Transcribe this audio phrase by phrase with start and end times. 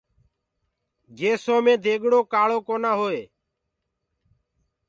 [1.17, 3.21] گيسو مي ديگڙو ڪآݪو ڪونآ هوئي۔